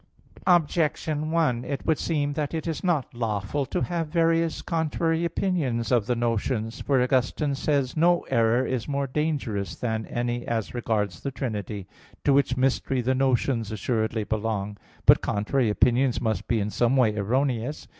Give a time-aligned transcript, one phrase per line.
[0.47, 5.91] Objection 1: It would seem that it is not lawful to have various contrary opinions
[5.91, 6.79] of the notions.
[6.81, 8.01] For Augustine says (De Trin.
[8.01, 11.85] i, 3): "No error is more dangerous than any as regards the Trinity":
[12.23, 14.75] to which mystery the notions assuredly belong.
[15.05, 17.87] But contrary opinions must be in some way erroneous.